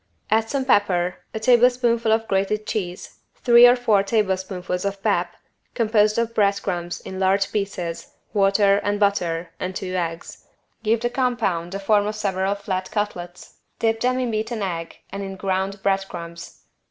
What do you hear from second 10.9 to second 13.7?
the compound the form of several flat cutlets,